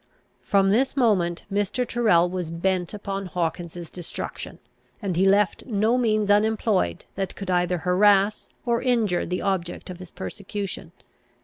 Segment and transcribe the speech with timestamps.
[0.41, 1.87] From this moment Mr.
[1.87, 4.57] Tyrrel was bent upon Hawkins's destruction;
[4.99, 9.99] and he left no means unemployed that could either harass or injure the object of
[9.99, 10.91] his persecution.